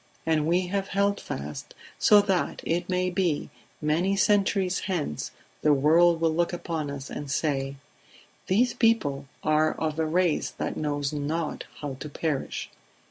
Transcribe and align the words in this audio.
And 0.25 0.47
we 0.47 0.65
have 0.65 0.87
held 0.87 1.19
fast, 1.19 1.75
so 1.99 2.21
that, 2.21 2.63
it 2.65 2.89
may 2.89 3.11
be, 3.11 3.51
many 3.79 4.15
centuries 4.15 4.79
hence 4.79 5.29
the 5.61 5.75
world 5.75 6.19
will 6.19 6.33
look 6.33 6.51
upon 6.53 6.89
us 6.89 7.11
and 7.11 7.29
say: 7.29 7.75
These 8.47 8.73
people 8.73 9.27
are 9.43 9.73
of 9.73 9.99
a 9.99 10.05
race 10.07 10.49
that 10.57 10.75
knows 10.75 11.13
not 11.13 11.65
how 11.81 11.97
to 11.99 12.09
perish 12.09 12.67